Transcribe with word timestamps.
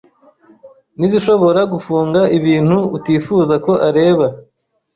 n’izishobora 0.97 1.61
gufunga 1.73 2.21
ibintu 2.37 2.77
utifuza 2.97 3.53
ko 3.65 3.71
areba. 3.87 4.27